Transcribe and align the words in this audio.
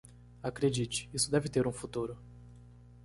Acredite, 0.41 1.07
isso 1.13 1.29
deve 1.29 1.47
ter 1.47 1.67
um 1.67 1.71
futuro 1.71 2.17